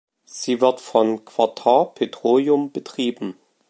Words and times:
Sie 0.25 0.61
wird 0.61 0.81
von 0.81 1.25
Qatar 1.25 1.93
Petroleum 1.93 2.71
betrieben. 2.71 3.35